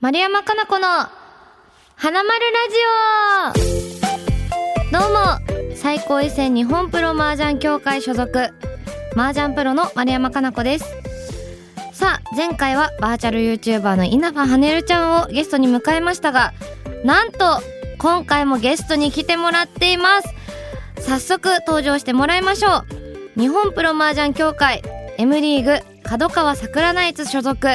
[0.00, 0.86] 丸山かな子の
[1.94, 2.40] 花丸
[3.52, 3.66] ラジ
[4.90, 4.98] オ。
[4.98, 8.48] どうも最高位戦日本プロ麻雀協会所属。
[9.14, 10.86] 麻雀プロの丸山かな子です。
[11.92, 16.54] さあ前回はバーチャル YouTuber の稲葉はねるちゃんをゲストに迎えましたが
[17.04, 17.60] なんと
[17.98, 20.34] 今回もゲストに来てもらっています。
[21.06, 22.86] 早速登場してもらいましょ
[23.36, 23.38] う。
[23.38, 24.82] 日本プロ麻雀協会
[25.18, 27.68] M リーグ角川桜ナイツ所属。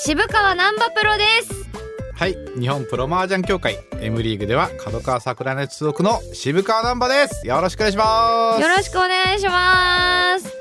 [0.00, 1.68] 渋川難波プロです。
[2.14, 7.44] はい日本プロ麻雀協会 M リーグでは角川桜根所属の渋川難波です。
[7.44, 8.62] よろしくお願いします。
[8.62, 10.54] よろしくお願いします。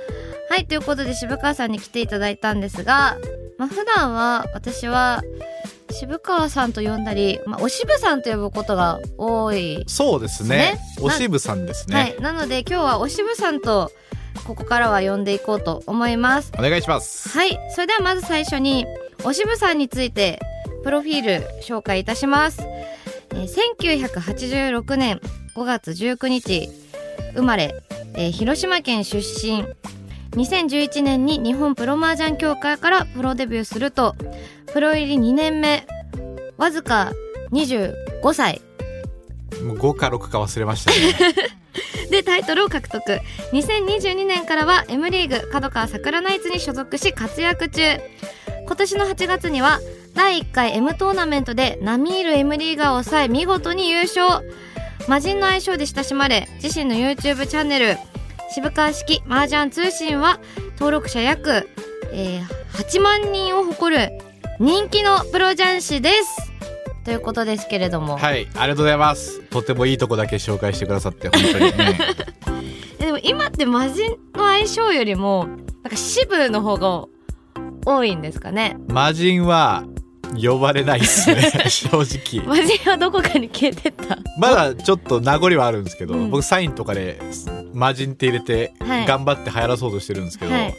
[0.50, 3.18] はいということで渋川さんに来ていただいたんですが
[3.60, 5.22] まあ普段は私は
[5.92, 10.50] 渋川さんと呼んだり、まあ、お渋さんと呼ぶことが多いそうですね。
[10.50, 13.92] ねお渋さんですね、はいなので今日はお渋さんと
[14.48, 16.52] ここからは呼んでいこうと思います。
[16.58, 17.30] お願いします。
[17.30, 18.88] はいそれではまず最初に
[19.24, 20.40] お渋さんについて
[20.84, 23.48] プロフィール紹介いたします、えー
[23.80, 25.20] 1986年
[25.56, 26.70] 5月19日
[27.36, 27.76] 生まれ、
[28.16, 29.66] えー広島県出身。
[30.32, 34.16] 2011年に日本プロ麻雀協会からプロデビューすると
[34.72, 35.88] プロ入り2年目
[36.58, 37.12] わずか
[37.52, 38.62] 25歳
[39.64, 41.36] もう5か6か忘れましたね。
[42.12, 43.20] でタイトルを獲得。
[43.52, 47.82] 2022年からは M リーグ角川桜ナイツに所属し活躍中
[48.68, 49.80] 今年の8月には
[50.14, 54.46] 第1回 M トーナメントで並みいる M リーガーを抑え見事に優勝。
[55.08, 57.98] 魔人の愛称で親しまれ自身の YouTube チャンネル
[58.52, 60.42] 渋川式麻雀通信は
[60.74, 61.70] 登録者約、
[62.12, 64.12] えー8万人を誇る
[64.60, 66.54] 人気のプロ雀士です。
[67.04, 69.42] ということですけれども、はいありがとうございます。
[69.44, 72.00] とてもいいとこだけ紹介してくださって本当に、ね、
[73.00, 75.48] えでも今って魔人の相性よりも
[75.84, 77.06] なんか支部の方が
[77.88, 78.78] 多いんですかね。
[78.90, 79.86] 魔人は
[80.36, 81.42] 呼ばれないですね。
[81.72, 82.46] 正直。
[82.46, 84.18] 魔人はどこかに消えてった。
[84.38, 86.30] まだちょっと名残はあるんですけど、うん。
[86.30, 87.22] 僕サインとかで
[87.74, 89.06] 魔人って入れてはい。
[89.06, 90.76] 頑張って流行らそうとしてるんですけど、はい。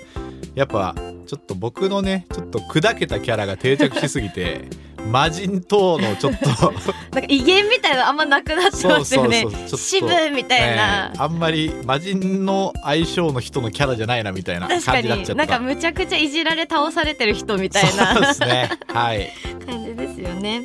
[0.54, 0.94] やっぱ
[1.26, 4.68] ちょっと僕のねちょっと砕けたキャラが定着しすぎて
[5.06, 6.72] 魔人等のちょっと。
[7.12, 9.42] なんか威厳みたいなのあんまなくなってますよね。
[9.42, 9.60] そうそうそう。
[9.60, 9.76] ちょっと。
[9.76, 11.18] 支部みたいな、ええ。
[11.18, 15.32] あんまり魔人の相性の人のキャラじゃないなみたいな感じになっちゃった。
[15.32, 18.70] になんかむちゃくちゃいじられ倒されてる人みたいそうでなすね。
[18.92, 19.32] はい。
[19.66, 20.64] 感じですよね。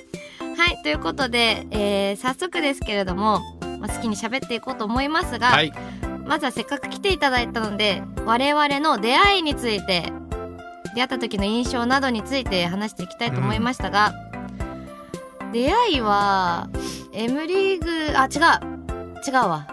[0.58, 3.42] はいということで、えー早速ですけれども、
[3.80, 5.74] まあ、好きに喋っていこうと思いますが、はい。
[6.26, 10.12] まずはせっかく来ていただいたので我々の出会いについて
[10.96, 14.14] 出会った時の印象などについて話していきたいと思いましたが、
[15.52, 16.70] 出会いは
[17.12, 18.74] M リーグあ違う。
[19.26, 19.68] 違うわ。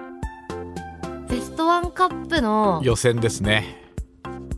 [1.28, 3.80] ベストワンカップの予選ですね。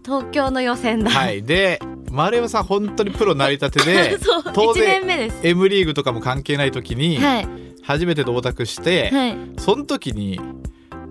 [0.05, 1.43] 東京の予選だ、はい。
[1.43, 1.81] で
[2.11, 4.43] 丸山さん本当にプロ成り立てで そう。
[4.43, 5.41] 1当然年目です。
[5.43, 7.49] M リーグとかも関係ない時にはい。
[7.83, 9.37] 初めて同卓して、はい。
[9.59, 10.41] その時に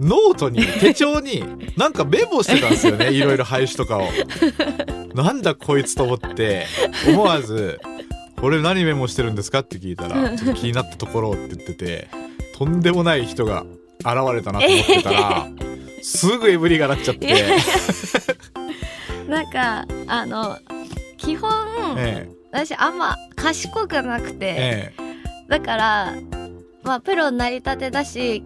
[0.01, 1.43] ノートに手帳に
[1.77, 4.07] なんかメモしてたんですよね いろいろ牌姿とかを。
[5.13, 6.65] なんだこいつと思って
[7.07, 7.79] 思わず
[8.39, 12.07] 「これ何メモしてるんですか?」って聞いたら「ちょっと気になったところ」って言ってて
[12.57, 13.65] とんでもない人が
[13.99, 15.47] 現れたなと思ってたら、
[16.01, 17.45] すぐ Mリーガーなっちゃって、
[19.29, 20.57] なんかあの
[21.17, 21.51] 基本、
[21.97, 25.01] え私あんま賢くなくて、ええ
[25.49, 26.13] だから
[26.83, 28.43] まあプロになりたてだし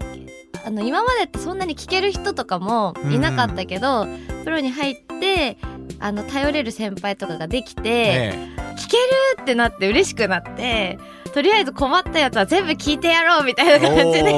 [0.65, 4.07] あの今までってそんなに聞ける人とかもいなかったけど、
[4.43, 5.57] プロに入って
[5.99, 8.33] あの頼れる先輩とかができて、え
[8.77, 8.97] 聞け
[9.37, 10.97] るってなって嬉しくなって
[11.33, 14.33] とりあえず困ったやつは全部聞いてやろうみたいなえ感じで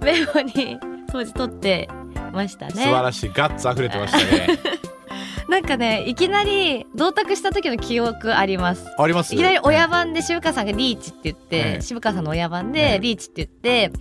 [0.00, 0.78] メモに
[1.10, 1.88] 当時取って
[2.32, 2.92] ました素晴ね。
[2.92, 4.58] らしいガッツ溢れてましたね。
[5.48, 8.84] なんかねいきなり同卓した時の記憶あります。
[8.98, 9.34] あります？
[9.34, 11.82] いきなり親番で渋川さんがリーチって言って、ええ。
[11.82, 12.98] 渋川さんの親番ええ。
[12.98, 13.92] でリーチって言って、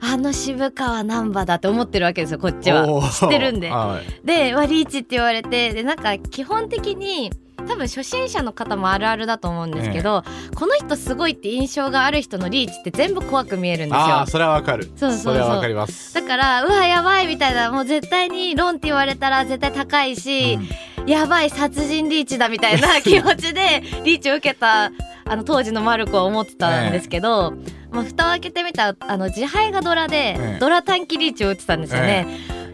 [0.00, 2.86] あの渋川難波だって思ってるわけですよこっちは。
[3.10, 3.70] 知ってるんで。
[3.70, 4.26] はい。
[4.26, 7.32] で、わリーチって言われてでなんか基本的に
[7.66, 10.22] 多分初心者の方もあるあるだと思うんですけど、
[10.54, 14.00] この人すごいって印象がある人のリーチって全部怖く見えるんですよ。
[14.00, 14.90] ああそれはわかる。
[14.96, 15.34] そうそうそう。
[15.34, 16.14] れはわかります。
[16.14, 20.58] だからうわやばいみたいなもう絶対にロンって言われたら絶対高いし、
[21.06, 24.92] やばい殺人リーチだみたいな気持ちでリーチを受けた
[25.24, 27.54] あの当時のマルコは思ってたんですけど、
[27.90, 30.58] まあ、蓋を開けてみたらあの自敗がドラで、ええ。
[30.60, 32.26] ドラ短期リーチを打ってたんですよね。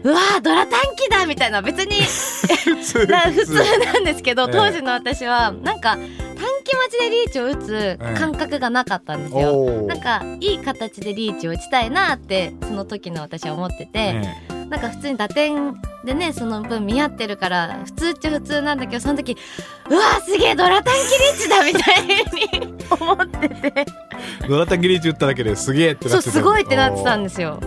[0.03, 1.95] うわードラ短期だみたいな別に。
[2.05, 4.51] 普通 な普通なんですけどええ。
[4.51, 6.03] 当時の私はなんか短
[6.63, 9.81] 期待ちでリーチを打つ感覚がなかったんですよ。
[9.83, 19.37] なんかいい形でリーチを打ちたいなってその時の私は思ってて、えなんか普通に打点でねその分見合ってるから普通っちゃ普通なんだけどその時
[19.89, 23.85] うわすげえドラタンキリッチだみたいに思ってて。
[24.47, 26.31] ドラタンギリーチ打っただけですげえってなそうってた。
[26.33, 27.59] すごいってなってたんですよ。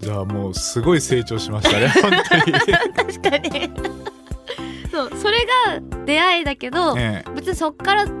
[0.00, 2.52] じゃあもうすごい成長しましたね本当に。
[3.18, 3.70] 確かに
[4.90, 8.12] そうそれが出会いだけど、え別にそっから会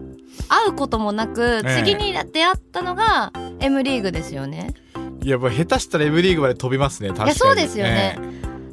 [0.68, 1.76] うこともなく、ええ。
[1.84, 4.74] 次に出会ったのが M リーグですよね。
[4.96, 7.30] えいやもう下手したら M リーグまで飛びますね確かに。
[7.30, 8.18] いやそうですよね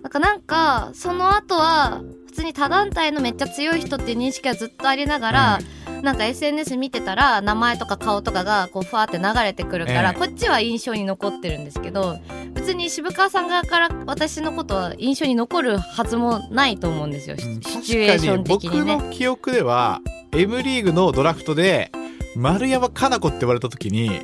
[0.09, 5.59] えなんかなんかその後は普通に他団体のめっちゃ強い人っていう認識はずっとありながら、
[6.03, 12.17] なんか SNS 見てたら名前とか顔とかがこうふわって流れてくるから、ええこっちは印象に残ってるんですけど
[12.53, 17.61] 別に渋川さん側から私のことは印象に残るはずもないと思うんですよ、シうん。
[17.61, 18.95] シチュエーション的に確かにね。
[18.95, 20.01] 僕の記憶では
[20.31, 21.91] M リーグのドラフトで
[22.35, 24.21] 丸山加奈子って言われた時に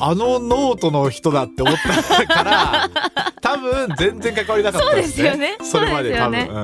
[0.00, 2.90] あのノートの人だって思ったから
[3.54, 5.30] 多分全然関わりなかったですね。
[5.30, 5.56] そうですよね。
[5.62, 6.54] それまで多分、そう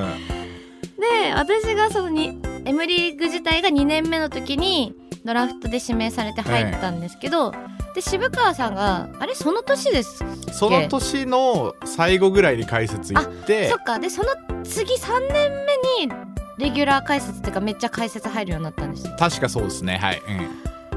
[1.00, 4.94] で私がそのに M リーグ自体が2年目の時に
[5.24, 7.52] ドラフトで指名されて入ったんですけど、
[7.94, 13.98] で渋川さんがあれその年ですうんその年の最後ぐらいに解説行ってそっか。
[13.98, 14.28] でその
[14.64, 15.50] 次3年
[15.98, 16.12] 目に
[16.58, 19.14] レギュラー解説っていうかめっちゃ解説入るようになったんですよ。
[19.18, 19.98] 確かそうですね。
[19.98, 20.22] はい、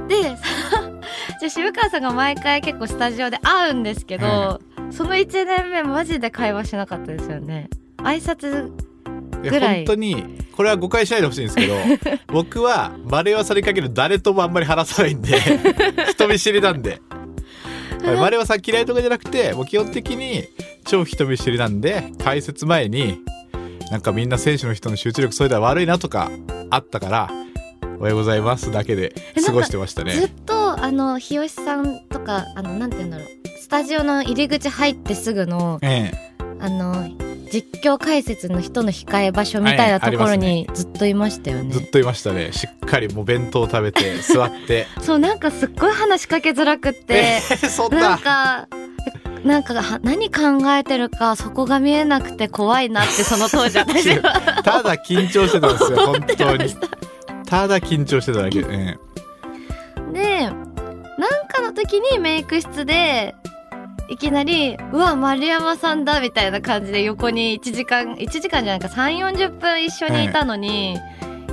[0.07, 0.21] で
[1.39, 4.61] じゃあ渋川さんが毎回結構スタジオで会うんですけど、
[4.91, 7.69] その1年目マジで会話しなかったですよね。
[7.97, 8.71] 挨拶
[9.41, 9.77] ぐらい。
[9.77, 10.23] 本当に
[10.55, 11.75] これは誤解しないでほしいんですけど
[12.33, 15.39] 僕は丸山さんにかける誰ともあんまり話さないんで
[16.09, 16.89] 人見知りなんで。
[16.91, 16.99] はい
[18.15, 20.43] 丸山さん嫌いとかじゃなくてもう基本的に
[20.85, 23.19] 超人見知りなんで解説前に
[23.91, 26.29] なんかみんな選手の人の集中力それでは悪いなとか
[26.69, 27.29] あったから
[27.99, 29.13] おはようございますだけで
[29.45, 33.27] 過ごしてましたずねっとあの日吉さんとかあのなんて言うんだろう
[33.67, 36.13] スタジオの入り口入ってすぐのえ
[36.61, 37.09] あの
[37.51, 41.71] 実況解説の人の控え場所みたいなところにずっといましたよね。
[41.71, 42.53] えずっといましたね。
[42.53, 44.87] しっかりもう弁当食べて 座って。
[45.01, 48.67] そうなんかすっごい話しかけづらくってえー そんなんなか
[49.43, 50.41] なんかは何考
[50.71, 54.31] えてるかそこが見えなくて怖いなってその当時私は。
[54.63, 56.73] ただ緊張してたんですよ本当に。
[56.73, 56.87] た
[57.43, 58.97] ただ緊張してただけで、え。
[60.13, 60.49] で
[61.17, 63.35] なんかの時にメイク室で
[64.09, 70.97] いきなり「うわ丸山さんだ」みたいな感じで横に1時間1時間じゃないか3 4 0分一緒にいたのに、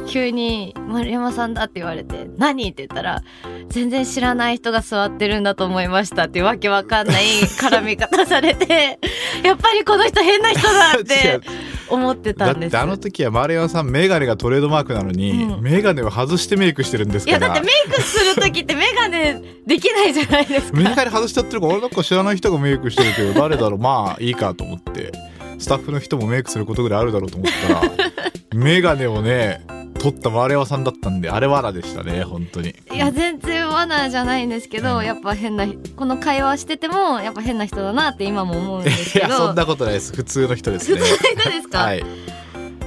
[0.06, 3.22] 急に「丸山さんだ」って言われて「何?」って言ったら
[3.68, 8.98] 「全然知らない人が座ってるんだと思いました」ってわけわかんない絡み方されて
[9.42, 11.40] やっぱりこの人変な人だって
[11.94, 12.68] 思ってだたんです。
[12.68, 15.62] ってあの時は丸山さんメガネがトレードマークなのに、うん。
[15.62, 20.78] メガネを外してメイクしてるんですからいやだってメイクする時ってメガネできないじゃないですか。
[20.78, 23.78] メガネ外しちゃってるから俺なんか知らない人がメイクしてるけど誰だろう。
[23.78, 25.12] まあいいかと思って。
[25.56, 27.82] スタッフの人もメイクすることぐらいあるだろうと思ったら
[28.52, 29.64] メガネをね
[30.00, 32.74] 取った丸山さんだったんであれ罠でしたね本当に。
[32.92, 33.53] いや全然
[33.86, 35.04] 罠じゃないんですけど、うん。
[35.04, 35.66] やっぱ変な
[35.96, 40.14] この会話しててもやっぱ変な人だなって今も思うんですいやけどそんなことないです。
[40.14, 40.98] 普通の人ですね。
[40.98, 42.04] 普通の人ですか、はい、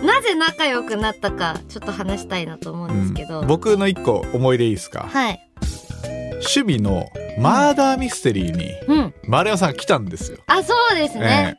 [0.04, 3.48] なぜ仲良くなったかちょっと話したいなと思うんですけど、うん。
[3.48, 5.08] 僕の一個思い出いいですか？
[5.08, 5.40] はい。
[6.34, 7.08] 趣味の
[7.40, 9.14] マーダーミステリーにうん。
[9.28, 11.58] 丸山さんが来たんですよ、あそうですね、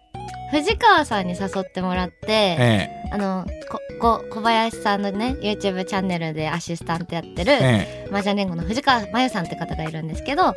[0.51, 3.11] 藤川さんに誘ってもらって、ええ。
[3.13, 8.09] あのここ小林さんのね YouTube チャンネルでアシスタントやってる、ええ。
[8.11, 10.55] マージャン連合の藤川真由さんって方がいるんですけど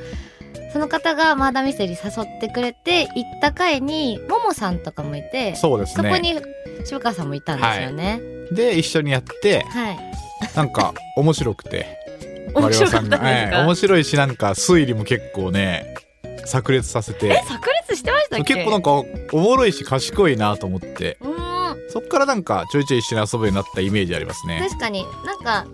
[0.74, 6.10] その方がマーダーミステリー誘ってくれて行った回にももさんとかもいてそうですね。
[6.10, 6.42] そこに
[6.86, 8.22] 渋川さんもいたんですよね。
[8.52, 9.98] で一緒にやってはい、
[10.56, 12.00] なんか面白くて。
[12.54, 15.96] 面白かったんですか、ええ面白いしなんか推理も結構ね
[16.46, 18.56] 炸裂させえて炸裂してましたっけ？
[18.56, 21.18] 結構なんかおもろいし賢いなと思って。
[21.22, 21.78] うーん。
[21.90, 24.66] そっからなんかちょいちょい一緒に遊ぶようになったイメージありますね。
[24.68, 25.06] 確かに。
[25.26, 25.66] なんか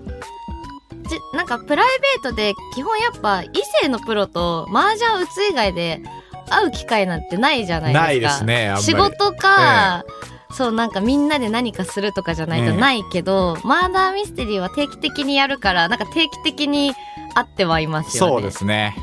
[1.09, 1.87] じなんかプライ
[2.23, 3.49] ベートで基本やっぱ異
[3.81, 6.01] 性のプロと麻雀打つ以外で
[6.49, 8.05] 会う機会なんてないじゃないですか。
[8.05, 10.05] ないですね仕事か、
[10.51, 16.93] そうなんかみんなで何かするとかじゃないとないけど、マーダーミステリーは定期的にやるからなんか定期的に
[17.35, 18.31] 会ってはいますよね。
[18.33, 18.95] そうですね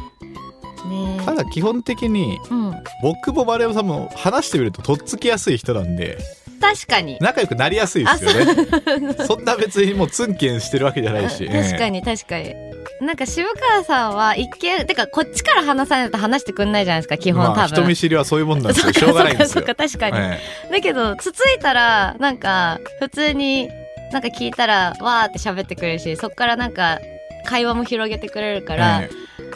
[0.89, 1.21] ね。
[1.25, 2.75] ただ基本的にうん。
[3.03, 6.19] 僕も丸山さんも話してみるととっつきやすい人なんで
[6.61, 7.19] 確かに。
[7.21, 9.15] 仲良くなりやすいですよね。
[9.27, 11.47] そんな別にもうツンケンしてるわけじゃないし。
[11.51, 12.55] 確かに、に確かに。
[13.01, 17.77] なんか渋川さんは一見てかこっちから話さないと話してくんないじゃないですか基本、まあ、多分。
[17.77, 18.93] 人見知りはそういうもんなんですよ。
[18.93, 19.63] しょうがないんですよ。
[19.63, 23.69] かそうか確かに、えだけどつついたらなんか普通に
[24.13, 26.99] なんか聞いたらわーって喋ってくれるしそっからなんか
[27.45, 29.11] 会話も広げてくれるえから、え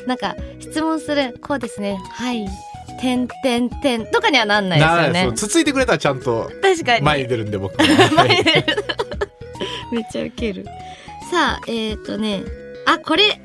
[0.06, 1.98] なんか質問するこうですね。
[2.12, 2.46] はい。
[3.00, 4.06] てんてんてん。
[4.06, 5.32] とかにはなんないですよね。
[5.34, 6.50] つついてくれたらちゃんと
[7.02, 8.84] 前に出るんで僕 前に出る。
[9.92, 10.64] めっちゃウケる。
[11.30, 12.42] さあえっ、ー、とね。
[12.86, 13.40] あこれ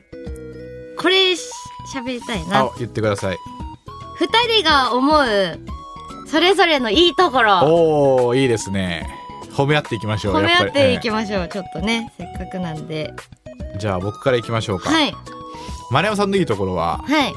[0.97, 1.50] これし
[1.93, 2.62] 喋りたいな。
[2.62, 3.38] あ言ってください。
[4.19, 5.59] 二人が思う
[6.27, 7.59] それぞれのいいところ。
[7.63, 9.23] おおいいですね。
[9.53, 13.13] 褒め合っていきましょう褒め合っていきまましょう、ちょっとねせっかくなんで
[13.77, 15.15] じゃあ僕からいきましょうか、はい。
[15.92, 17.34] 丸山さんのいいところははい。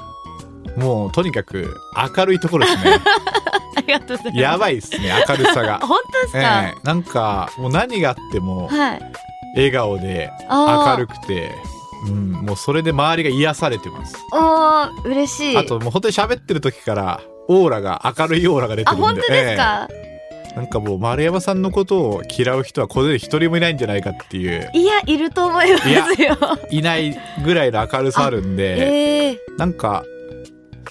[0.78, 1.76] もうとにかく
[2.16, 3.00] 明るいところですね。
[3.76, 4.38] ありがとうございます。
[4.38, 5.78] やばいですね明るさが。
[5.86, 6.86] 本当ですか、ええ。
[6.86, 9.00] なんかもう何があってもはい。
[9.54, 11.52] 笑顔であ明るくて
[12.06, 14.16] うん、もうそれで周りが癒されてます。
[14.32, 15.56] おー嬉しい。
[15.56, 19.06] あともう本当に喋ってる時からオーラが明るいオーラが出てあるんで。
[19.06, 20.05] 本当ですか、ええ
[20.56, 24.70] なんかもう丸山さんのことを嫌う人はこれで一人もいないんじゃないかっていう。
[24.72, 26.34] いやいると思いますよ。
[26.70, 29.38] いないぐらいの明るさあるんでええ。
[29.58, 30.02] なんか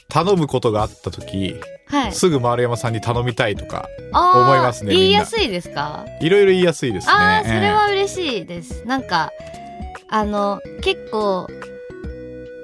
[0.07, 1.55] 頼むことがあった時
[1.87, 2.11] はい。
[2.13, 6.05] すぐ丸山さんに頼みたいとか思いますね言いやすいですか？
[6.21, 7.13] いろいろ言いやすいですね。
[7.13, 9.31] ああそれえは嬉しいです、なんか
[10.09, 11.47] あの結構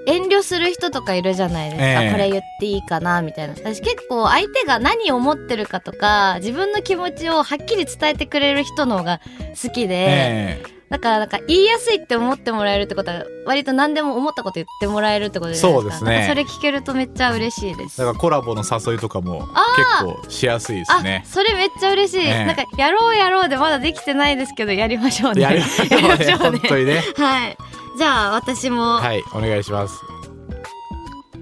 [0.08, 2.12] 遠慮する人とかいるじゃないですか、ええ。
[2.12, 3.54] これ言っていいかなみたいな。
[3.56, 9.22] 私結構相手が何を思ってるかとか自分の気持ちをはっきり伝えてくれる人の方が
[9.62, 10.82] 好きで、ええ。
[10.92, 16.00] だからなんか言いやすいって思ってもらえるってことは割と何でも思ったこと言ってもらえるってことじゃないですか。
[16.00, 16.28] そうですね。
[16.28, 17.98] それ聞けるとめっちゃ嬉しいです。
[17.98, 22.46] だからコラボの誘いとかもあ結構しやすいですあねそれめっちゃ嬉しい、ええ。
[22.46, 25.44] なんかやろうやろうでまだできてないですけどやりましょうね。
[25.44, 26.18] やりましょうね。
[26.28, 26.60] しょうね。
[26.60, 27.04] 本当にね。
[27.16, 27.58] はい。
[27.98, 29.96] じゃあ、私も、はいお願いします。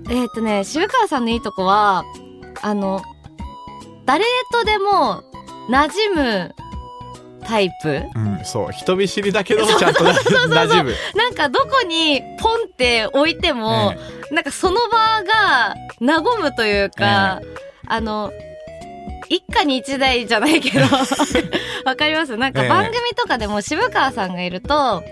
[0.10, 2.04] えっ、とね、渋川さんのいいとこは、
[2.62, 3.02] あの、
[4.06, 5.24] 誰とでも
[5.70, 6.16] 馴染
[6.48, 6.56] む
[7.46, 8.02] タイプ？
[8.16, 10.96] うんそう人見知りだけどもちゃんとな馴染む。
[11.16, 13.94] なんかどこにポンって置いても、
[14.32, 17.42] なんかその場が和むというか、
[17.88, 18.32] あの、
[19.30, 20.86] 一家に一台じゃないけど、
[21.86, 22.36] わかります？
[22.36, 22.70] なんかええ。
[22.70, 25.04] 番組とかでも渋川さんがいると、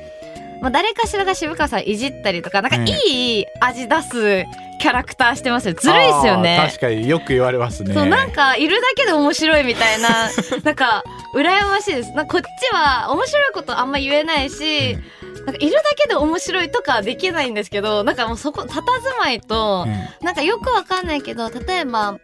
[0.62, 4.46] まあ、誰かしらが渋川さんいじったりとか、なんかえいい味出す
[4.80, 5.74] キャラクターしてますよ。
[5.74, 6.60] ずるいっすよね。
[6.68, 10.30] 確かによく言われますねそう、なんか、いるだけで面白いみたいな、
[10.64, 11.04] なんか、
[11.36, 12.12] 羨ましいです。
[12.14, 14.98] なんかこっちは面白いことあんま言えないし、
[15.46, 18.82] なんかいるだけで面白いとかできないんですけど、なんかもうそこ、佇
[19.20, 22.18] まいとう、んなんかよくわかんないけど、例えば、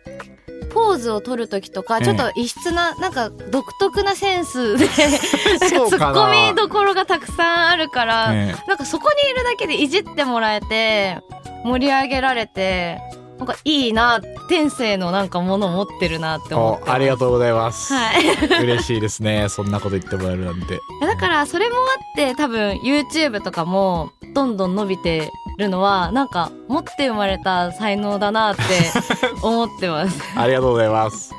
[0.74, 2.06] ポーズを取るときとか、ええ。
[2.06, 11.22] ちょっと異質な、なんか独特なセンスで、 ツッコミどころがたくさんあるから、えなんかそこにいるだけでいじってもらえて、
[11.64, 13.00] 盛り上げられて、
[13.38, 18.64] なんかいいな、天性のなんかものを持ってるなってえ思ってありがとうございます、はい。
[18.64, 19.50] 嬉しいですね。
[19.50, 20.80] そんなこと言ってもらえるなんて。
[21.02, 28.62] だからそれもあって多分 YouTube とかもどんどん伸びてるのはなんか持って生まれた才能だなって
[29.42, 30.22] 思ってます。
[30.38, 31.34] ありがとうございます。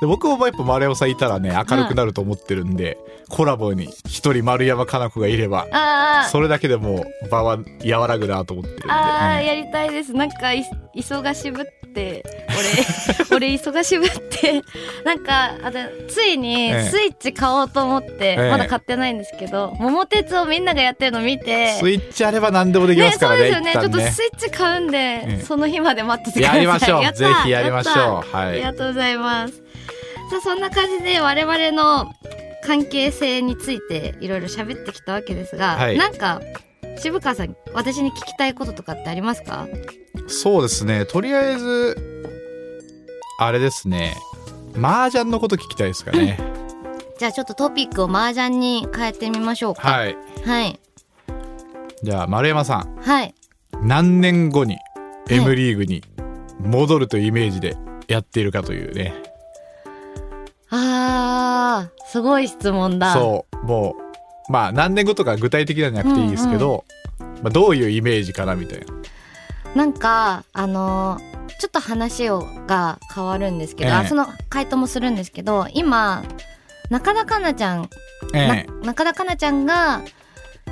[0.00, 2.96] で僕もやっぱ丸山さんいたらね明るくなると思ってるんで、
[3.28, 5.66] コラボに一人丸山加奈子がいれば
[6.30, 9.46] それだけでもう場は和らぐなと思ってるんで、あーうん。
[9.46, 10.12] やりたいです。
[10.14, 10.64] なんかい
[10.96, 12.24] 忙しぶって
[13.30, 14.62] 俺 俺忙しぶって
[15.04, 15.78] なんかあと
[16.08, 16.88] ついにええ。
[16.90, 18.50] スイッチ買おうと思って、ええ。
[18.50, 23.72] まだ買ってないんですけど桃鉄をみんながやってるの見てスイッチあれば何でもできまね、すからねそうですよね。
[23.72, 26.56] ちょっとスイッチ買うんで、えその日まで待っててください。
[26.56, 27.12] やりましょう。
[27.12, 28.36] ぜひやりましょう。
[28.36, 28.48] はい。
[28.48, 29.54] ありがとうございます。
[29.54, 29.62] さ
[30.38, 32.12] あ、そんな感じで我々の
[32.64, 35.98] 関係性についていろいろ喋ってきたわけですが、はい。
[35.98, 36.40] なんか、
[36.98, 39.66] 渋川さん、私に聞きたいこととかってありますか？
[40.30, 41.06] そうですね。
[41.06, 41.96] とりあえず
[43.38, 44.16] あれですね。
[44.76, 46.38] 麻雀のこと聞きたいですかね。
[47.18, 49.88] じゃあちょっとトピックを麻雀に変えてみましょうか。
[49.88, 50.16] はい。
[50.44, 50.80] はい。
[52.02, 52.96] じゃあ丸山さん。
[53.00, 53.34] はい。
[53.82, 54.78] 何年後に
[55.28, 56.02] M リーグに
[56.60, 57.76] 戻るというイメージで
[58.08, 59.14] やっているかというね、
[60.70, 63.14] あー、すごい質問だ。
[63.14, 63.66] そう。
[63.66, 63.96] も
[64.48, 66.84] うまあ何年後とか具体的なんじゃなくていいですけど、
[67.42, 68.86] まあ、どういうイメージかなみたいな
[69.74, 73.96] なんか、あのーちょっと話をが変わるんですけど、ええ。
[73.96, 76.24] あその回答もするんですけど、今、
[76.88, 77.90] 中田香菜ちゃん、
[78.32, 80.00] えな中田香菜ちゃんが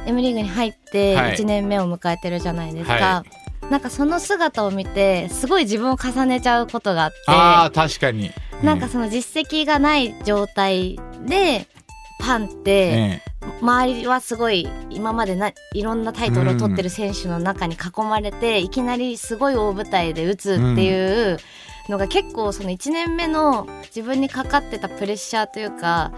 [0.06, 1.36] M リーグに入ってはい。
[1.36, 2.94] 1年目を迎えてるじゃないですか。
[2.94, 3.24] は
[3.70, 8.30] なんかその姿を見て、すごい自分を重ねちゃうことがあって、ああ確かに、
[8.62, 11.66] なんかその実績がない状態で、
[12.18, 13.22] パンって、え
[13.60, 21.38] 周りはすごい今までないろんなタイトルを取ってる選手の中に囲まれて、いきなりすごい大舞台で打つっていう
[21.88, 26.12] のが結構その1年目の自分にかかってたプレッシャーというか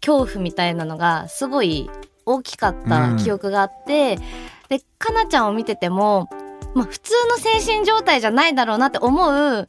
[0.00, 1.90] 恐怖みたいなのがすごい
[2.24, 4.18] 大きかった記憶があって、
[4.68, 6.28] でかなちゃんを見てても、
[6.74, 9.66] まあ、普通の精神状態じゃないだろうなって思う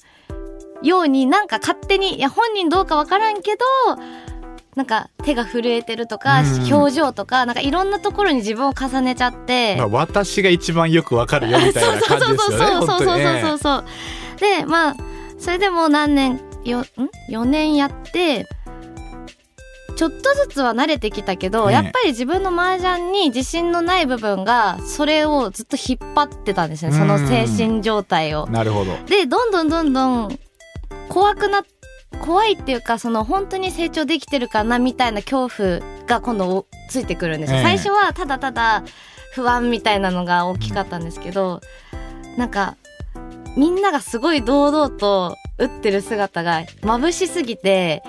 [0.83, 3.65] ようになんか勝手にいや本人どうかわからんけど
[4.79, 6.74] なんか手が震えてるとか、うん。
[6.74, 13.86] 表情とかなんかいろんなところに自分を重ねちゃって、まあ、私が一番よくわかるよみたいな感じですよね そうそうそうそうそうそうそう
[14.39, 14.95] でまあ
[15.38, 16.86] それでもう何年よん
[17.29, 18.48] ？4年やって
[19.98, 28.48] ちょっとずつは慣れてきたけど、ねやっぱり自分の麻雀に自信のない部分がそれをずっと引っ張ってたんですねその精神状態を。
[28.48, 28.95] なるほど。
[29.07, 30.39] でどんどんどんどん
[31.09, 31.63] 怖くな
[32.21, 37.63] 怖いっていうかその本当に成長できてるかなみたいな恐怖が今度ついてくるんですよ、ええ。
[37.63, 38.83] 最初はただただ
[39.33, 41.61] 不安みたいなのが大きかったんですけど、
[42.37, 42.75] なんか
[43.55, 48.03] みんながすごい堂々と打ってる姿が眩しすぎて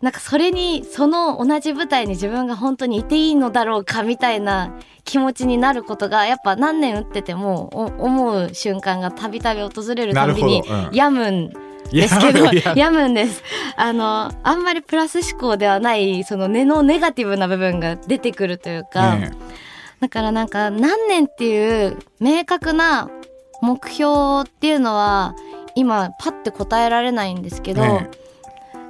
[0.00, 10.62] なんかそれにその同じ舞台に自分が本当にいていいのだろうかみたいな気持ちになることがやっぱ何年打っててもお思う瞬間がたびたび訪れるたびに
[10.92, 11.50] 病むんい
[11.94, 12.74] ですけどいや。
[12.76, 13.42] 病むんです。
[13.76, 19.32] あのあんまりプラス思考ではないその根のネガティブな部分が出てくるというか、ね
[20.00, 23.08] だからなんか何年っていう明確な
[23.62, 25.34] 目標っていうのは
[25.74, 28.10] 今パッて答えられないんですけど、ね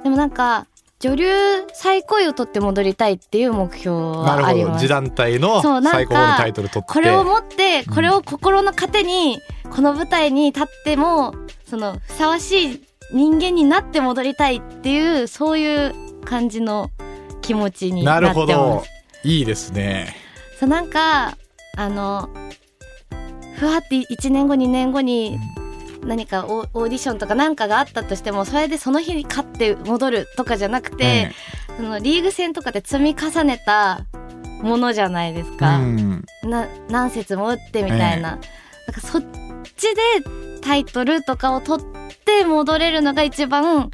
[0.03, 0.67] でもなんか
[0.99, 1.27] 女流
[1.73, 4.73] 最高位を取って戻りたいっていう目標はあります。
[4.73, 4.79] ど。
[4.79, 6.93] 次団体の最高のタイトル取って。
[6.93, 11.33] これを持ってこれを心の糧にこの舞台に立っても
[11.65, 15.93] そのふさわしい人間になって戻りたいっていうそういう
[16.23, 16.91] 感じの
[17.41, 18.51] 気持ちにななってます。
[18.51, 18.83] るほど。
[19.23, 20.15] いいですね。
[20.59, 21.37] そうなんか
[21.77, 22.29] あの
[23.57, 25.37] ふわって1年後2年後に
[26.03, 31.35] 何かオオーディションとかなんかがあったとしてもそれでその日に勝って戻るとかじゃなくて、ね
[31.77, 34.05] そのリーグ戦とかで積み重ねた
[34.61, 35.79] ものじゃないですうか。
[35.79, 36.23] ん。
[36.43, 38.39] な何節も打ってみたいな,、なん
[38.93, 39.23] かそっ
[39.75, 40.01] ちで
[40.65, 41.85] タイトルとかを取っ
[42.25, 43.91] て戻れるのが一番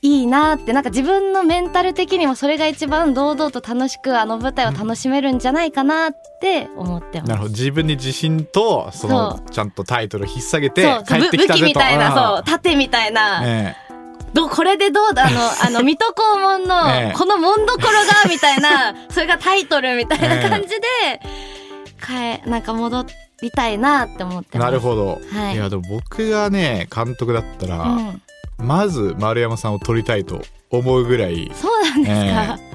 [0.00, 7.28] いいなってなんか自分のメンタル的にもそれが一番堂々と楽しくあの舞台を楽しめるんじゃないかなって思ってます。
[7.28, 7.50] なるほど。
[7.50, 11.60] 自分に自信とそのそちゃんとタイトル引っ提げて帰ってき武たぜと。
[11.60, 13.76] 器みたいなうんそう盾みたいな、ね
[14.32, 17.14] どうこれでどうだあの あの水戸黄門のええ。
[17.14, 20.76] この門どころがみたいなそれがタイトルみたいな感じで、
[22.04, 23.04] 変えなんか戻
[23.42, 24.66] りたいなって思ってます。
[24.66, 28.22] なるほど、はいいやでも僕がね監督だったら、うん
[28.58, 32.72] まず丸山さんを取りたいと思うぐらいそうなんですか？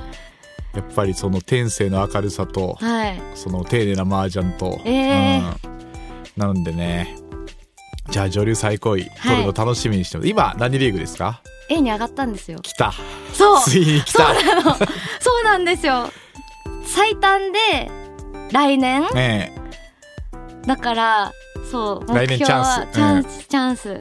[0.75, 3.21] やっぱりその天性の明るさとはい。
[3.35, 5.55] その丁寧な麻雀と、ええうん、
[6.35, 7.15] なのでね
[8.09, 12.59] じゃあ女流最高位取るの楽しみにしてます、今何リーグですか？A に上がったんですよ。
[12.59, 12.91] 来た
[13.33, 13.61] そう。
[13.63, 14.75] ついに来たそうなの。
[14.75, 14.85] そ
[15.41, 16.09] うなんですよ。
[16.85, 17.89] 最短で
[18.51, 19.03] 来年？
[19.13, 19.53] ね
[20.67, 21.33] だから
[21.71, 23.99] そう目来年標はチチャンスャンス、チャンス。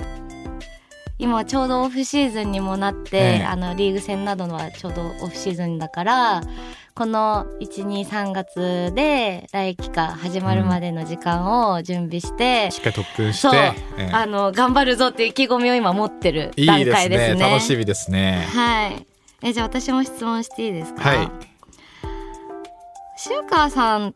[1.18, 6.42] 今ちょうどオフシーズンにもなって、ええあのリーグ戦などのはちょうどオフシーズンだから
[6.94, 13.56] この123月で来期間始まるまでの時間を準備して、しっかり特訓して、
[13.96, 17.40] ええあの頑張るぞっていう意気込みを今持ってる段いいですね階ですね。
[17.40, 19.06] 楽しみですねはい。
[19.42, 21.00] えじゃあ私も質問していいですか？
[21.00, 21.30] はい。
[23.16, 24.14] 白川さん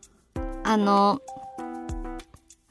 [0.63, 1.19] あの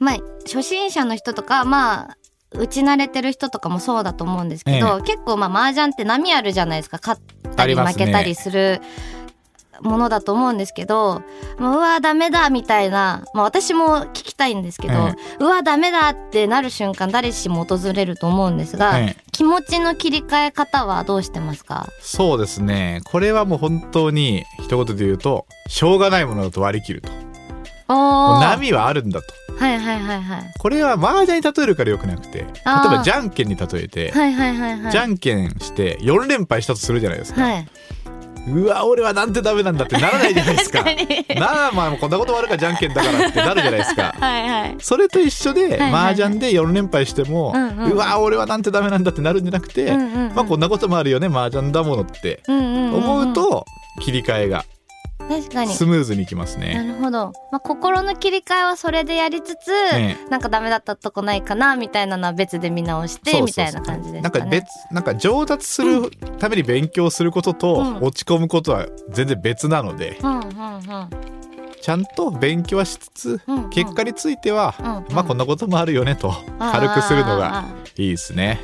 [0.01, 2.17] まあ初心者の人とかまあ
[2.53, 6.99] 打ち慣れてる人とかもそうだと思うんですけど、結構まあ麻雀って波あるじゃないですか。
[7.01, 8.81] 勝ったり負けたりする
[9.83, 11.23] ものだと思うんですけど、
[11.59, 15.15] もううわダメだみたいな、まあ、私も聞きたいんですけど、え。
[15.39, 19.25] うわダメだってなる瞬間誰しも訪れると思うんですが、ええ。
[19.33, 21.89] 気持ちの切り替え方はどうしてますか？
[22.01, 23.01] そうですね。
[23.05, 27.11] これはもう本当に一言で言うとしょうがないものだと割り切ると
[27.95, 29.27] 波はあるんだと。
[29.59, 30.55] はいはいはいはい。
[30.59, 34.93] これは麻雀に例えるからよくなくて例えばじゃんけんに例えて、はいはいはいはい。
[34.93, 37.67] じゃんけんして4連敗したとするじゃないですか、はい。
[38.49, 40.83] うわ俺はなんてダメなんだってならないじゃないですか。
[41.39, 44.15] なあまあこんなこともあるからじゃんけんだからってなるじゃないですか。
[44.19, 44.77] はいはい。
[44.79, 47.97] それと一緒で、はいはい麻雀で4連敗しても、うんうん。
[47.97, 50.35] わ俺はなんてダメなんだってなるんじゃなくて、うんうんうん。
[50.35, 52.43] まあこんなこともあるよね麻雀だものって。
[52.49, 53.67] 思うと
[54.01, 54.65] 切り替えが
[55.31, 55.73] 確かに。
[55.73, 56.85] スムーズにいきますなね。
[56.89, 60.19] るほど、まあ、心の切り替えはそれでやりつつ、ね。
[60.29, 64.41] なんかダメだったとこないかなみたいなのは別で見直してみたいな感じですかね。
[64.41, 67.97] なんか別なんか上達するために勉強することとうん。
[68.03, 70.51] 落ち込むことは全然別なので、うんうんうん。
[71.81, 73.71] ちゃんと勉強はしつつ、うんうん。
[73.71, 75.07] 結果については、うんうん。
[75.13, 77.65] まあこんなこともあるよねと軽くするのがあ
[77.97, 78.61] いいですね。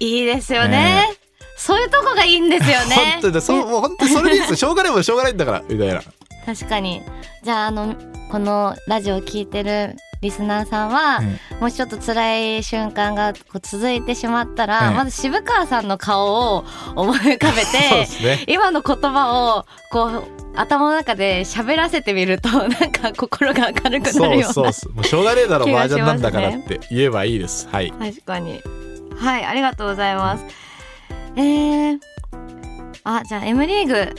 [0.00, 1.19] ーいいですよね
[1.60, 2.96] そういうとこがいいんですよね。
[3.20, 3.40] 本当だ。
[3.40, 4.50] そうもう本当それでいいです。
[4.52, 5.62] よ しょうがないもんしょうがないんだから。
[5.68, 6.00] みたいな。
[6.46, 7.02] 確かに。
[7.44, 7.94] じゃああの
[8.30, 16.64] このラジオ聞いてるリスナーさんは、うんもしちょっと辛い瞬間がこう続いてしまったら、うんまず渋川さんの顔を
[16.96, 18.44] 思い浮かべて すね。
[18.46, 20.22] 今の言葉をこう
[20.56, 27.68] 頭の中で喋らせてみると なんか心が明るくなるようなそうそうもうしょうがねえだろ麻雀なんだからって言えばいいです。
[27.70, 27.92] はい。
[27.92, 28.60] 確かに。
[29.18, 30.44] はいありがとうございます
[31.36, 31.98] えー、
[33.04, 34.14] あじゃあ M リーグ。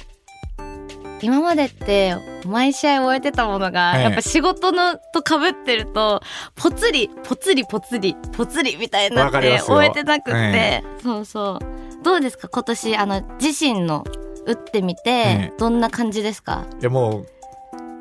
[1.24, 2.15] 今までって
[2.47, 4.04] 毎試合終えてたものが、ええ。
[4.06, 6.19] やっぱ仕事のと被ってると
[6.56, 12.04] ぽつりぽつりぽつりぽつりみたいになって終えてなくって、えそうそう。
[12.04, 12.47] どうですか？
[12.47, 14.04] 今年あの自身の
[14.47, 15.54] 打ってみて、ええ。
[15.60, 16.65] どんな感じですか？
[16.80, 17.28] いやもう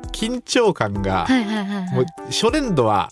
[0.07, 1.27] 緊張感が、
[1.93, 3.11] もう初年度は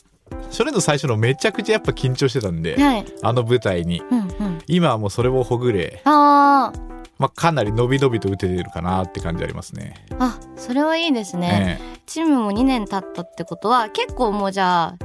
[0.50, 3.06] 初年度最初のめちゃくちゃやっぱ緊張してたんで、いはい。
[3.22, 4.02] あの舞台に。
[4.10, 6.90] うんうん今はもうそれもほぐれ、あー。
[7.18, 9.96] まあ、かなり伸び伸びと打ててるかなって感じありますね。
[10.20, 14.98] あそれはいいですね、えチームも2年経ったってことは結構もうじゃあ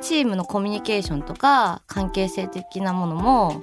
[0.00, 3.62] チームのコミュニケーションとか関係性的なものも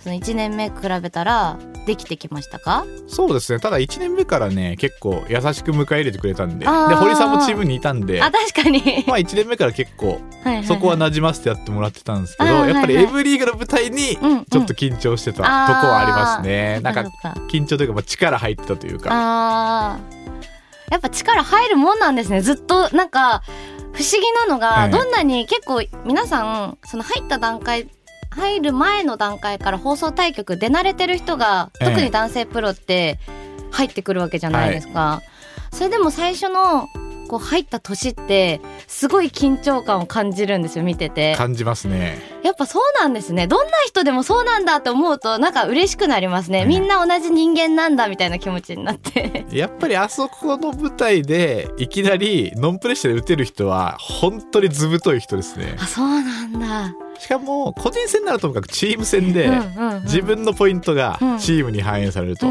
[0.00, 2.84] その1年目比べたらできてきましたか？
[2.86, 3.60] えそうですね。
[3.60, 6.64] ただ1年目からね結構優しく迎え入れてくれたんで。
[6.64, 8.22] で堀さんもチームにいたんで。
[8.22, 10.64] あ確かに、まあ1年目から結構はいはいはい。
[10.64, 13.14] そこは馴染ませてやってもらってたんですけど、あーやっぱりはいはい。
[13.14, 14.44] M リーグの舞台にうんうん。
[14.44, 19.98] ちょっと緊張してたとこはありますね、なんかそっか緊張というかまあ力入ってたというか。
[20.90, 22.40] やっぱ力入るもんなんですね。
[22.40, 23.42] ずっとなんか
[23.92, 27.88] 不思議なのが、ええどんなに結構皆さんその入った段階
[28.30, 31.88] 入る前の段階から放送対局出慣れてる人がええ。
[31.90, 33.18] 特に男性プロって
[33.70, 35.22] 入ってくるわけじゃないですか、
[35.72, 36.88] それでも最初の
[37.30, 41.36] こう入った年ってすごい緊張感を感じるんですよ見てて。
[41.36, 42.18] 感じますね。
[42.42, 43.46] やっぱそうなんですね。
[43.46, 49.46] どんな人でもそうなんだって思うとなんか嬉しくなりますね、ええみんな同じ人間なんだみたいな気持ちになって。
[49.52, 55.76] やっぱりあそこの舞台でいきなりノンプレッシャーで打てる人は本当に図太い人ですね。
[55.78, 56.94] あそうなんだ。
[57.20, 59.50] しかも個人戦ならともかくチーム戦で
[60.04, 61.38] 自分のポイントがうん。
[61.38, 62.46] チームに反映されると、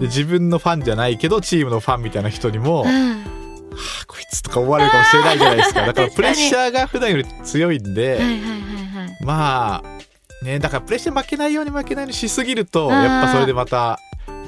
[0.00, 3.31] で自分のファンじゃないけどチームのファンみたいな人にも、はうん
[3.72, 5.86] あ、こいつとか思われるかもしれないじゃないですか。
[5.86, 9.24] だからプレッシャーが普段より強いんで、はいはいはいはい。
[9.24, 13.98] まあねだからプレッシャー負けないように負けないようにしすぎるとやっぱそれでまた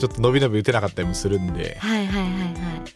[0.00, 2.44] ちょっと伸び伸び打てなかったりもするんではいはいはいは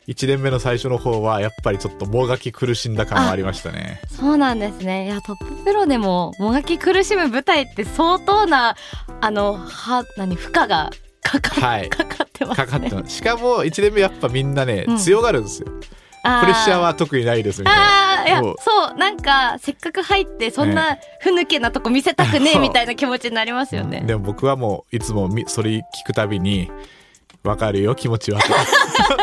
[0.07, 0.13] い。
[0.13, 4.01] 1年目の最初の方はやっぱりちょっともがき苦しんだ感はありましたね。
[4.09, 5.07] そうなんですね。
[5.07, 8.77] いやトッププロでももがき苦しむ舞台って相当な
[9.21, 10.91] あのは何負荷が
[11.23, 11.89] かか,、はい。
[11.89, 12.67] かかってますね。
[12.67, 13.17] かかってます。
[13.17, 14.97] しかも1年目やっぱみんなね、うん。
[14.99, 15.69] 強がるんですよ。
[15.69, 15.81] あ
[16.23, 18.23] プレッシャーは特にないですみたいな。
[18.23, 24.03] あーいやそうなんかせっかく入ってそんなふぬけなとこ見せたくねえ みたいな気持ちになりますよね。
[24.05, 26.71] でも僕はもういつもみそれ聞くたびに
[27.45, 28.41] 「わかるよ気持ちは」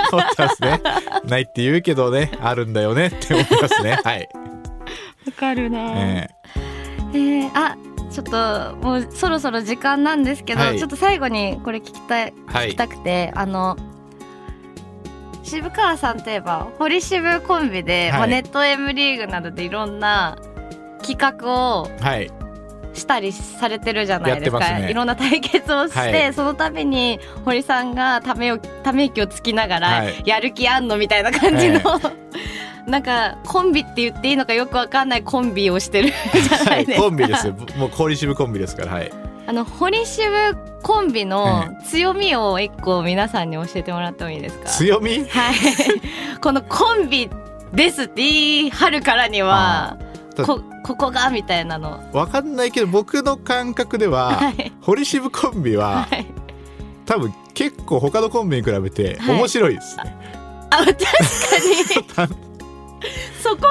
[0.10, 0.82] と 思ってますね。
[1.26, 4.00] ないって言うけどねあるんだよねって思いますね。
[4.04, 4.30] はい、
[5.26, 6.30] わかるね、
[7.14, 7.18] え。
[7.18, 7.76] えーあ
[8.12, 10.78] ちょっともうそろそろ時間なんですけど、はい。
[10.80, 12.68] ちょっと最後にこれ聞きたいーはい。
[12.68, 13.76] 聞きたくて、あの
[15.46, 18.20] 渋川さんといえば堀渋コンビで、はい。
[18.20, 20.38] まあ、ネット M リーグなどでいろんな
[21.02, 22.32] 企画をはい。
[22.94, 24.60] したりされてるじゃないですか。
[24.60, 24.92] やってますね。
[24.92, 26.34] いろんな対決をして、はい。
[26.34, 30.24] その度に堀さんがためをため息をつきながら、はい。
[30.26, 31.82] やる気あんのみたいな感じの、
[32.88, 37.06] なんかコンビって言っていいのかよくわかんないコンビをしてるじゃなはいいですか。
[37.06, 37.56] コンビですよ。
[37.76, 39.12] もう氷渋コンビですからはい
[39.48, 40.26] あの堀渋
[40.82, 44.70] コンビの強みを一個皆さんに教えてもらってもいいですか？
[44.70, 45.24] 強み？
[45.26, 45.56] はい。
[46.42, 47.30] このコンビ
[47.74, 49.98] ですって言い張るからには
[50.38, 52.04] あこここがみたいなの。
[52.14, 54.72] わかんないけど僕の感覚では、 はい。
[54.82, 56.26] 堀渋コンビははい。
[57.06, 59.36] 多分結構他のコンビに比べてはい。
[59.38, 60.16] 面白いですね、
[60.72, 60.96] あ確
[62.16, 62.30] かに。
[63.44, 63.62] そこ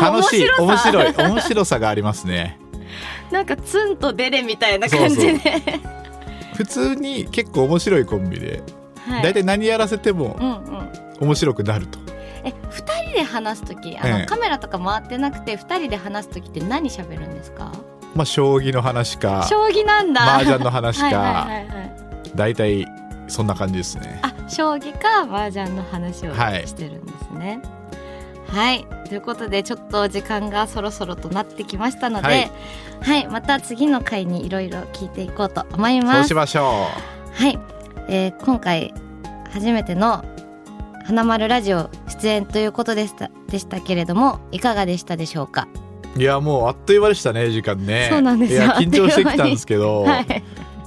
[0.00, 0.10] か。
[0.10, 0.48] 楽しい。
[0.58, 1.12] 面面白さ。
[1.12, 1.28] 白い。
[1.32, 2.58] 面白さがありますね
[3.34, 5.40] なんかツンとデレみたいな感じで。
[6.56, 8.62] 普通に結構面白いコンビで、
[9.08, 10.88] はい大体何やらせてもうんうん。
[11.20, 11.98] 面白くなると
[12.44, 17.72] え二人で話す時あの、ええカメラとか回ってなくて二人で話す時って何喋るんですか？
[18.14, 20.36] まあ将棋の話か将棋なんだ。
[20.36, 21.94] 麻雀の話かはいはいはいはい。
[22.36, 22.86] 大体
[23.26, 27.48] そんな感じですねあ将棋か麻雀の話をはいしてるんですね。
[27.48, 27.83] はい、
[29.08, 32.32] ということでちょっと時間がそろそろとなってきましたので、は
[33.02, 33.22] はい。
[33.22, 36.28] い、また次の回にいろいろ聞いていこうと思いそうます。
[36.28, 36.86] しましょ
[37.32, 37.58] はい、
[38.08, 38.94] えー今回
[39.52, 40.24] 初めての
[41.06, 45.68] 花丸ラジオ出演ということでしたでしたけれどもいかがでしたでしょうか？
[46.16, 48.08] ういやもうあっという間でしたね時間ね。
[48.10, 48.54] そうなんです。
[48.54, 50.42] よ緊張してきたんですけど、はい、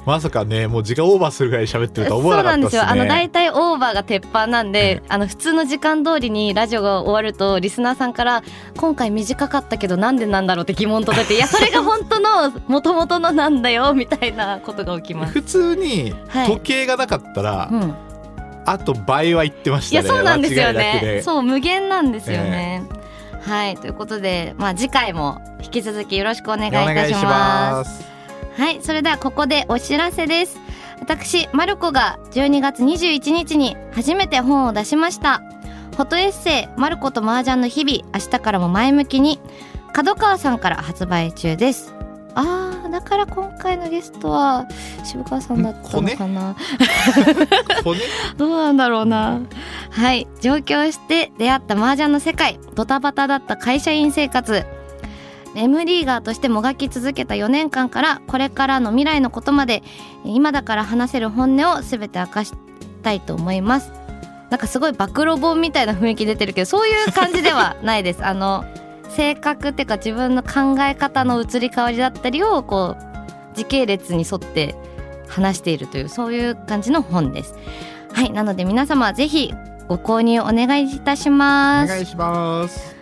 [0.07, 2.81] まさかねもう時間オーバーするぐらい喋ってるとは思そうわなかったですね。
[2.81, 3.01] なんですよ。
[3.01, 8.41] あの大体オーバーが鉄板なんで、あの普通の時間通りにラジオが終わるとリスナーさんから
[8.77, 15.33] 今回短かったけどなんでなんだろうって疑問届いていやそれが本当の元々のなんだよみたいなことが起きます。
[15.33, 16.47] 普通にはい。
[16.47, 17.93] 時計がなかったら、うん、
[18.65, 20.03] あと倍は言ってましたね。
[20.03, 21.01] いやそうなんですよね。
[21.03, 21.21] ね。
[21.21, 22.81] そう無限なんですよね。
[23.41, 28.16] はいということで、まあ、次回も引き続きよろしくお願いいたしお願いします。
[28.57, 30.59] はい、それではここでお知らせです。
[30.99, 35.43] 私、マルコが12月21日に初めて本を出しました。
[35.91, 39.39] フォトエッセイ、マルコと麻雀の日々、明日からも前向きに、
[39.93, 41.93] 角川さんから発売中です。
[42.33, 44.67] あー、だから今回のゲストは
[45.03, 46.55] 渋川さんだったのかな。
[47.83, 47.99] 骨
[48.37, 49.39] どうなんだろうな。
[49.91, 50.27] はい。
[50.41, 54.65] 上京して出会った麻雀の世界、ドタバタだった会社員生活、
[55.57, 59.83] M リーガーとしてもがき続けた4年間から、これからの未来のことまで、
[60.23, 62.53] 今だから話せる本音を全て明かし
[63.01, 63.91] たいと思います。
[64.49, 68.23] なんかすごい暴露本みたいな雰囲気出てるけど、そういう感じではないです。
[68.25, 68.65] あの、
[69.09, 74.75] 性格っていうか自分の考え方の移り変わりだったりを、こう、時系列に沿って
[75.27, 77.55] 話しているというそういう感じの本です。
[78.13, 79.53] はい、なので皆様ぜひ
[79.87, 81.89] ご購入お願いいたしおます。
[81.89, 82.96] 願いします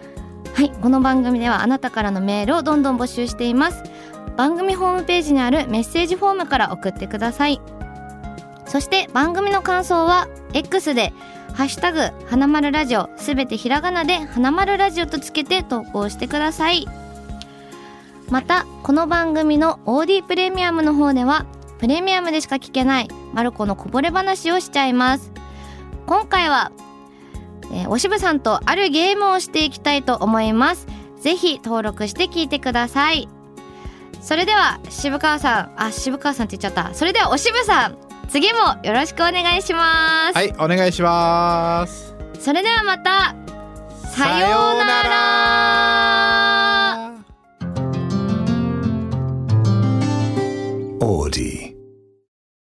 [0.55, 3.83] はい、この番組ではあなたからのメールをどんどん募集しています。
[4.37, 7.59] 番組ホームページにあるメッセージフォームから送ってください。
[8.65, 11.11] そして番組の感想は X で
[11.55, 16.87] ハッシュタグ花丸ラジオすべてひらがなで花丸ラジオとつけて投稿してください。
[18.29, 21.45] またこの番組の OD プレミアムの方では
[21.79, 25.33] プレミアムでしか聞けないマルコのこぼれ話をしちゃいます。
[26.05, 26.71] 今回は
[27.71, 30.87] えーおしぶさんとあるゲームをしていきたいと思います。
[31.19, 33.27] ぜひ登録して聞いてください。
[34.21, 36.93] それでは渋川さん、あ、渋川さんって言っちゃった。
[36.93, 37.97] それではおしぶさん、
[38.29, 40.35] 次もよろしくお願いします。
[40.35, 43.35] はいお願いしますそれではまた、
[44.09, 46.14] さようなら